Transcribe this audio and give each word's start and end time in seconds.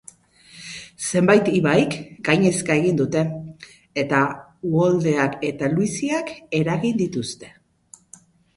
Zenbait 1.09 1.51
ibaik 1.57 1.97
gainezka 2.29 2.77
egin 2.83 2.97
dute, 3.01 3.23
eta 4.05 4.23
uholdeak 4.73 5.39
eta 5.53 5.71
luiziak 5.77 6.35
eragin 6.65 7.01
dituzte. 7.07 7.55